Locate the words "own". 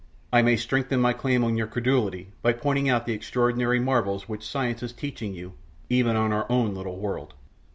6.51-6.73